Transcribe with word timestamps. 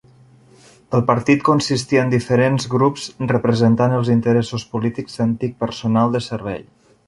El 0.99 1.03
partit 1.09 1.43
consistia 1.49 2.05
en 2.05 2.09
diferents 2.15 2.65
grups 2.75 3.05
representant 3.35 3.95
els 4.01 4.11
interessos 4.17 4.67
polítics 4.75 5.21
d'antic 5.23 5.57
personal 5.65 6.17
de 6.17 6.27
servei. 6.33 6.65